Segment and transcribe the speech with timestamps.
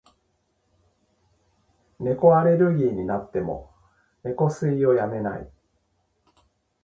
[1.99, 3.71] 猫アレルギーになっても、
[4.23, 5.47] 猫吸いをやめない。